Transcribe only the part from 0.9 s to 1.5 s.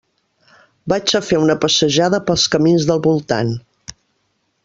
Vaig a fer